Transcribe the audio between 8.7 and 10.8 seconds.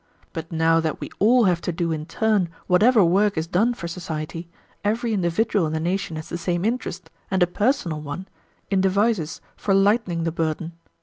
in devices for lightening the burden.